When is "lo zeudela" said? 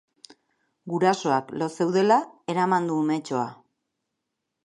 1.61-2.17